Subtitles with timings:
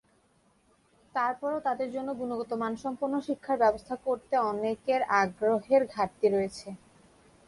[1.15, 6.67] তারপরও তাদের জন্য গুণগত মানসম্পন্ন শিক্ষার ব্যবস্থা করতে অনেকের আগ্রহের ঘাটতি রয়েছে।